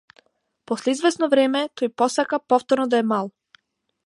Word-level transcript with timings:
После 0.71 0.95
извесно 0.97 1.29
време, 1.35 1.63
тој 1.83 1.93
посака 2.03 2.43
повторно 2.55 2.93
да 2.97 3.05
е 3.05 3.07
мал. 3.15 3.35